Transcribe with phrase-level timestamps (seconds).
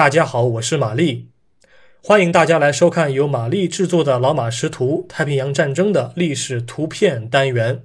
[0.00, 1.28] 大家好，我是玛丽，
[2.02, 7.82] 欢迎大家来收看由玛丽制作的《老马识图：太平洋战争的历史图片》单元。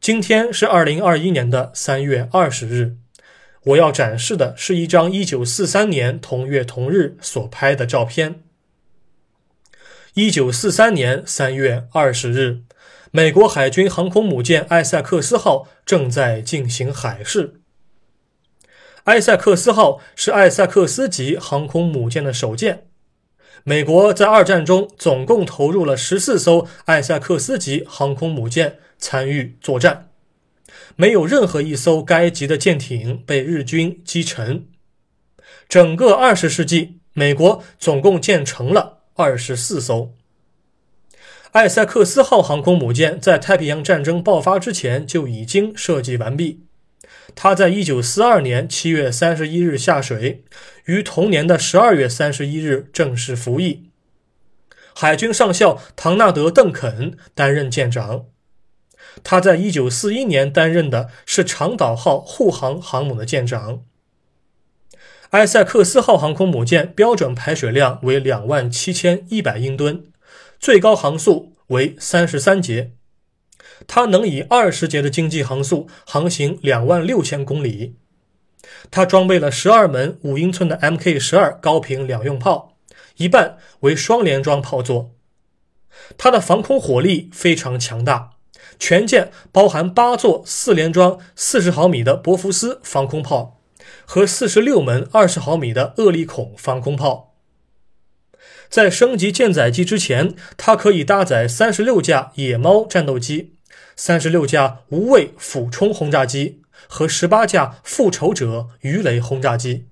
[0.00, 2.98] 今天是二零二一年的三月二十日，
[3.64, 8.44] 我要展示的是一张一九四三年同月同日所拍的照片。
[10.14, 12.60] 一九四三年三月二十日，
[13.10, 17.62] 美国海军航空母舰艾塞克斯号正在进行海试。
[19.06, 22.86] 埃塞克斯号是艾塞克斯级航空母舰的首舰。
[23.62, 30.08] 美国在二战中总共投入了十四艘艾塞克斯级航空母舰参与作战，
[30.96, 34.66] 没有任何一艘该级的舰艇被日军击沉。
[35.68, 40.14] 整个二十世纪，美国总共建成了二十四艘。
[41.52, 46.65] 艾塞克斯号航空母舰在太平洋战争爆发之前就已经设计完毕。
[47.34, 50.44] 他在一九四二年七月三十一日下水，
[50.84, 53.90] 于同年的十二月三十一日正式服役。
[54.94, 58.26] 海军上校唐纳德·邓肯担任舰长。
[59.22, 63.82] 他在一九四一年担任的是长岛号护航航母的舰长。
[65.30, 70.04] 埃塞克斯号航空母舰标准排水量为两万七千一百英吨，
[70.58, 72.92] 最高航速为三十三节。
[73.86, 77.96] 它能以二十节的经济航速航行两万六千公里。
[78.90, 82.76] 它装备了十二门五英寸的 Mk 十二高频两用炮，
[83.16, 85.12] 一半为双联装炮座。
[86.18, 88.30] 它的防空火力非常强大，
[88.78, 93.60] 全舰包含八座四联装四十毫米的博福斯防空炮
[94.04, 97.34] 和四十六门二十毫米的厄利孔防空炮。
[98.68, 103.55] 在升级舰载机之前，它可以搭载三十六架野猫战斗机。
[103.96, 109.86] 三十六架无畏俯冲轰炸机和十八架复仇者鱼雷轰炸机。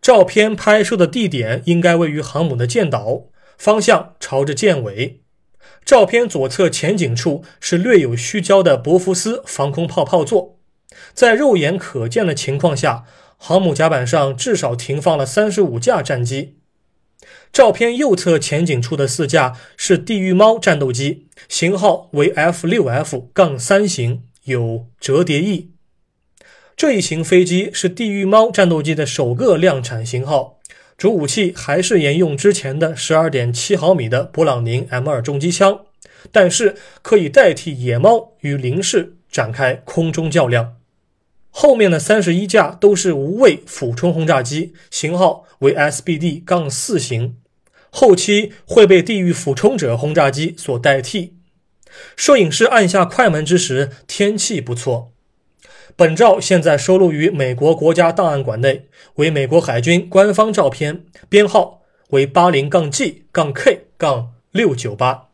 [0.00, 3.24] 照片拍摄的地点应该位于航母的舰岛，
[3.58, 5.22] 方向朝着舰尾。
[5.84, 10.58] 照片左侧前景处是略有虚焦的博福斯防空炮炮座。
[11.12, 13.04] 在肉眼可见的情况下，
[13.36, 16.58] 航母甲板上至少停放了三十五架战机。
[17.54, 25.70] 照片右侧前景处的四架是地狱猫战斗机，型号为 F 六 F 杠三型，有折叠翼。
[26.76, 30.58] 这一型飞机是地狱猫战斗机的首个量产型号，
[30.98, 35.82] 主武器还是沿用之前的十二点七毫米的勃朗宁 M 二重机枪，
[36.32, 40.74] 但是可以代替野猫与零式展开空中较量。
[41.50, 47.36] 后面的三十一架都是无畏俯冲轰炸机，型号为 SBD 杠四型。
[47.96, 51.36] 后期会被地狱俯冲者轰炸机所代替。
[52.16, 55.12] 摄影师按下快门之时，天气不错。
[55.94, 65.28] 本照现在收录于美国国家档案馆内，为美国海军官方照片，编号为八零杠 G 杠 K 杠六九八。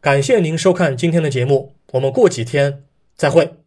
[0.00, 3.57] 感谢您收看今天的节目，我们过几天再会。